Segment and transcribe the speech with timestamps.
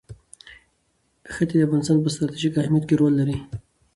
[1.33, 3.37] ښتې د افغانستان په ستراتیژیک اهمیت کې رول لري.